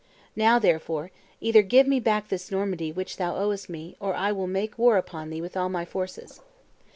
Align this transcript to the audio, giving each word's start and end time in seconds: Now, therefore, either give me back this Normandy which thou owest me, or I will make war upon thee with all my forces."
Now, 0.35 0.57
therefore, 0.57 1.11
either 1.41 1.61
give 1.61 1.85
me 1.85 1.99
back 1.99 2.29
this 2.29 2.49
Normandy 2.49 2.91
which 2.91 3.17
thou 3.17 3.35
owest 3.35 3.69
me, 3.69 3.95
or 3.99 4.15
I 4.15 4.31
will 4.31 4.47
make 4.47 4.79
war 4.79 4.97
upon 4.97 5.29
thee 5.29 5.41
with 5.41 5.55
all 5.55 5.69
my 5.69 5.85
forces." 5.85 6.41